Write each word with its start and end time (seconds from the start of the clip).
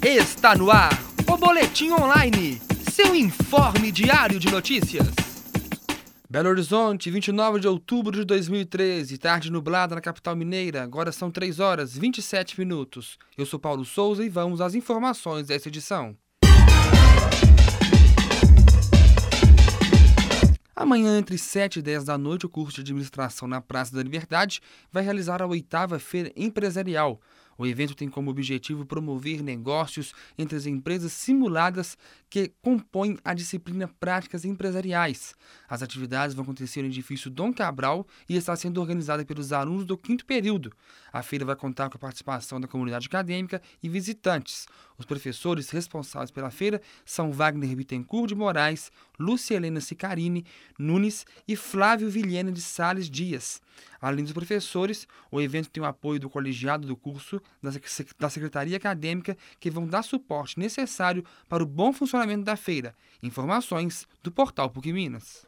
Está 0.00 0.54
no 0.54 0.70
ar 0.70 0.92
o 1.28 1.36
Boletim 1.36 1.90
Online, 1.90 2.60
seu 2.92 3.16
informe 3.16 3.90
diário 3.90 4.38
de 4.38 4.48
notícias. 4.48 5.08
Belo 6.30 6.50
Horizonte, 6.50 7.10
29 7.10 7.58
de 7.58 7.66
outubro 7.66 8.16
de 8.16 8.24
2013, 8.24 9.18
tarde 9.18 9.50
nublada 9.50 9.96
na 9.96 10.00
capital 10.00 10.36
mineira. 10.36 10.84
Agora 10.84 11.10
são 11.10 11.32
3 11.32 11.58
horas 11.58 11.98
27 11.98 12.60
minutos. 12.60 13.18
Eu 13.36 13.44
sou 13.44 13.58
Paulo 13.58 13.84
Souza 13.84 14.24
e 14.24 14.28
vamos 14.28 14.60
às 14.60 14.76
informações 14.76 15.48
dessa 15.48 15.66
edição. 15.66 16.16
Amanhã, 20.76 21.18
entre 21.18 21.36
7 21.36 21.80
e 21.80 21.82
10 21.82 22.04
da 22.04 22.16
noite, 22.16 22.46
o 22.46 22.48
curso 22.48 22.76
de 22.76 22.82
administração 22.82 23.48
na 23.48 23.60
Praça 23.60 23.96
da 23.96 24.02
Liberdade 24.02 24.60
vai 24.92 25.02
realizar 25.02 25.42
a 25.42 25.46
oitava 25.46 25.98
feira 25.98 26.30
empresarial. 26.36 27.20
O 27.58 27.66
evento 27.66 27.96
tem 27.96 28.08
como 28.08 28.30
objetivo 28.30 28.86
promover 28.86 29.42
negócios 29.42 30.14
entre 30.38 30.56
as 30.56 30.64
empresas 30.64 31.12
simuladas 31.12 31.98
que 32.30 32.52
compõem 32.62 33.18
a 33.24 33.34
disciplina 33.34 33.90
Práticas 33.98 34.44
Empresariais. 34.44 35.34
As 35.68 35.82
atividades 35.82 36.36
vão 36.36 36.44
acontecer 36.44 36.82
no 36.82 36.88
edifício 36.88 37.28
Dom 37.28 37.52
Cabral 37.52 38.06
e 38.28 38.36
está 38.36 38.54
sendo 38.54 38.80
organizada 38.80 39.24
pelos 39.24 39.52
alunos 39.52 39.84
do 39.84 39.98
quinto 39.98 40.24
período. 40.24 40.72
A 41.12 41.20
feira 41.20 41.44
vai 41.44 41.56
contar 41.56 41.90
com 41.90 41.96
a 41.96 42.00
participação 42.00 42.60
da 42.60 42.68
comunidade 42.68 43.08
acadêmica 43.08 43.60
e 43.82 43.88
visitantes. 43.88 44.68
Os 44.98 45.06
professores 45.06 45.70
responsáveis 45.70 46.32
pela 46.32 46.50
feira 46.50 46.82
são 47.04 47.30
Wagner 47.30 47.74
Bittencourt 47.76 48.28
de 48.28 48.34
Moraes, 48.34 48.90
Lúcia 49.18 49.54
Helena 49.54 49.80
Sicarini 49.80 50.44
Nunes 50.76 51.24
e 51.46 51.54
Flávio 51.54 52.10
Vilhena 52.10 52.50
de 52.50 52.60
Sales 52.60 53.08
Dias. 53.08 53.62
Além 54.00 54.24
dos 54.24 54.32
professores, 54.32 55.06
o 55.30 55.40
evento 55.40 55.70
tem 55.70 55.82
o 55.82 55.86
apoio 55.86 56.18
do 56.18 56.28
colegiado 56.28 56.86
do 56.86 56.96
curso, 56.96 57.40
da 58.18 58.28
Secretaria 58.28 58.76
Acadêmica, 58.76 59.36
que 59.60 59.70
vão 59.70 59.86
dar 59.86 60.02
suporte 60.02 60.58
necessário 60.58 61.24
para 61.48 61.62
o 61.62 61.66
bom 61.66 61.92
funcionamento 61.92 62.44
da 62.44 62.56
feira. 62.56 62.94
Informações 63.22 64.06
do 64.22 64.32
portal 64.32 64.68
PUC 64.68 64.92
Minas. 64.92 65.46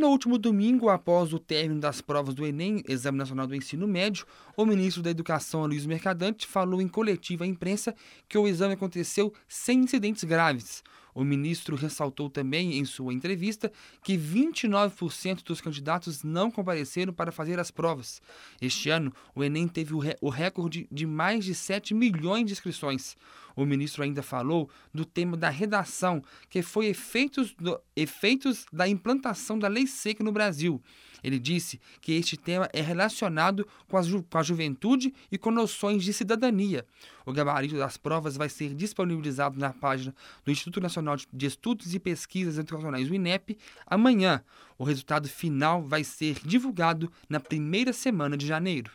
No 0.00 0.08
último 0.08 0.38
domingo, 0.38 0.88
após 0.88 1.34
o 1.34 1.38
término 1.38 1.78
das 1.78 2.00
provas 2.00 2.34
do 2.34 2.46
Enem, 2.46 2.82
Exame 2.88 3.18
Nacional 3.18 3.46
do 3.46 3.54
Ensino 3.54 3.86
Médio, 3.86 4.24
o 4.56 4.64
ministro 4.64 5.02
da 5.02 5.10
Educação, 5.10 5.66
Luiz 5.66 5.84
Mercadante, 5.84 6.46
falou 6.46 6.80
em 6.80 6.88
coletiva 6.88 7.44
à 7.44 7.46
imprensa 7.46 7.94
que 8.26 8.38
o 8.38 8.48
exame 8.48 8.72
aconteceu 8.72 9.30
sem 9.46 9.80
incidentes 9.80 10.24
graves. 10.24 10.82
O 11.14 11.24
ministro 11.24 11.76
ressaltou 11.76 12.30
também 12.30 12.78
em 12.78 12.84
sua 12.84 13.12
entrevista 13.12 13.70
que 14.02 14.16
29% 14.16 15.42
dos 15.44 15.60
candidatos 15.60 16.22
não 16.22 16.50
compareceram 16.50 17.12
para 17.12 17.32
fazer 17.32 17.58
as 17.58 17.70
provas. 17.70 18.20
Este 18.60 18.90
ano, 18.90 19.12
o 19.34 19.42
Enem 19.42 19.66
teve 19.68 19.94
o, 19.94 20.28
recorde 20.28 20.88
de 20.90 21.06
mais 21.06 21.44
de 21.44 21.54
7 21.54 21.94
milhões 21.94 22.46
de 22.46 22.52
inscrições. 22.52 23.16
O 23.56 23.66
ministro 23.66 24.02
ainda 24.02 24.22
falou 24.22 24.70
do 24.94 25.04
tema 25.04 25.36
da 25.36 25.50
redação, 25.50 26.22
que 26.48 26.62
foi 26.62 26.86
efeitos, 26.86 27.52
do, 27.54 27.80
efeitos 27.96 28.64
da 28.72 28.88
implantação 28.88 29.58
da 29.58 29.68
lei 29.68 29.86
seca 29.86 30.22
no 30.22 30.32
Brasil. 30.32 30.80
Ele 31.22 31.38
disse 31.38 31.80
que 32.00 32.12
este 32.12 32.36
tema 32.36 32.68
é 32.72 32.80
relacionado 32.80 33.66
com 33.88 33.96
a, 33.96 34.02
ju, 34.02 34.22
com 34.22 34.38
a 34.38 34.42
juventude 34.42 35.12
e 35.30 35.36
com 35.36 35.50
noções 35.50 36.02
de 36.02 36.12
cidadania. 36.12 36.86
O 37.26 37.32
gabarito 37.32 37.76
das 37.76 37.96
provas 37.96 38.36
vai 38.36 38.48
ser 38.48 38.74
disponibilizado 38.74 39.58
na 39.58 39.72
página 39.72 40.14
do 40.44 40.50
Instituto 40.50 40.80
Nacional 40.80 40.99
de 41.32 41.46
Estudos 41.46 41.94
e 41.94 41.98
Pesquisas 41.98 42.58
Educacionais, 42.58 43.10
o 43.10 43.14
INEP, 43.14 43.58
amanhã. 43.86 44.42
O 44.78 44.84
resultado 44.84 45.28
final 45.28 45.82
vai 45.82 46.04
ser 46.04 46.38
divulgado 46.44 47.10
na 47.28 47.40
primeira 47.40 47.92
semana 47.92 48.36
de 48.36 48.46
janeiro. 48.46 48.90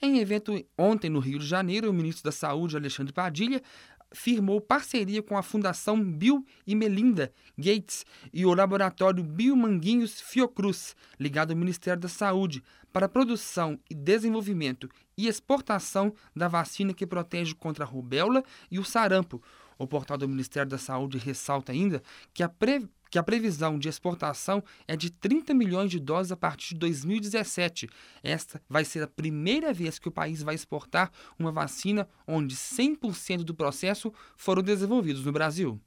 Em 0.00 0.18
evento 0.18 0.62
ontem 0.76 1.08
no 1.08 1.18
Rio 1.18 1.38
de 1.38 1.46
Janeiro, 1.46 1.88
o 1.88 1.92
ministro 1.92 2.24
da 2.24 2.32
Saúde, 2.32 2.76
Alexandre 2.76 3.12
Padilha, 3.12 3.62
firmou 4.12 4.60
parceria 4.60 5.22
com 5.22 5.36
a 5.36 5.42
Fundação 5.42 6.02
Bill 6.02 6.44
e 6.66 6.74
Melinda 6.74 7.32
Gates 7.56 8.04
e 8.32 8.46
o 8.46 8.54
laboratório 8.54 9.22
Biomanguinhos 9.22 10.20
Fiocruz, 10.20 10.94
ligado 11.18 11.50
ao 11.50 11.56
Ministério 11.56 12.00
da 12.00 12.08
Saúde, 12.08 12.62
para 12.92 13.06
a 13.06 13.08
produção 13.08 13.78
e 13.90 13.94
desenvolvimento 13.94 14.88
e 15.16 15.26
exportação 15.26 16.14
da 16.34 16.46
vacina 16.46 16.94
que 16.94 17.06
protege 17.06 17.54
contra 17.54 17.84
a 17.84 17.88
rubéola 17.88 18.44
e 18.70 18.78
o 18.78 18.84
sarampo. 18.84 19.42
O 19.76 19.86
portal 19.86 20.16
do 20.16 20.28
Ministério 20.28 20.70
da 20.70 20.78
Saúde 20.78 21.18
ressalta 21.18 21.72
ainda 21.72 22.02
que 22.32 22.42
a 22.42 22.48
pre 22.48 22.88
que 23.14 23.18
a 23.20 23.22
previsão 23.22 23.78
de 23.78 23.88
exportação 23.88 24.60
é 24.88 24.96
de 24.96 25.08
30 25.08 25.54
milhões 25.54 25.88
de 25.88 26.00
doses 26.00 26.32
a 26.32 26.36
partir 26.36 26.74
de 26.74 26.80
2017. 26.80 27.88
Esta 28.24 28.60
vai 28.68 28.84
ser 28.84 29.04
a 29.04 29.06
primeira 29.06 29.72
vez 29.72 30.00
que 30.00 30.08
o 30.08 30.10
país 30.10 30.42
vai 30.42 30.56
exportar 30.56 31.12
uma 31.38 31.52
vacina 31.52 32.08
onde 32.26 32.56
100% 32.56 33.44
do 33.44 33.54
processo 33.54 34.12
foram 34.36 34.64
desenvolvidos 34.64 35.24
no 35.24 35.30
Brasil. 35.30 35.80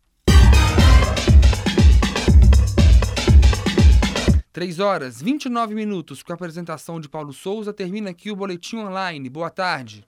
3 4.54 4.80
horas 4.80 5.22
29 5.22 5.76
minutos 5.76 6.24
com 6.24 6.32
a 6.32 6.36
apresentação 6.36 6.98
de 6.98 7.10
Paulo 7.10 7.34
Souza. 7.34 7.74
Termina 7.74 8.12
aqui 8.12 8.32
o 8.32 8.38
Boletim 8.38 8.78
Online. 8.78 9.30
Boa 9.30 9.50
tarde. 9.50 10.06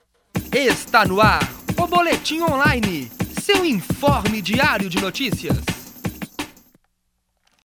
Está 0.50 1.04
no 1.04 1.20
ar 1.20 1.46
o 1.76 1.86
Boletim 1.86 2.40
Online, 2.40 3.10
seu 3.42 3.62
informe 3.62 4.40
diário 4.40 4.88
de 4.88 4.98
notícias. 5.02 5.79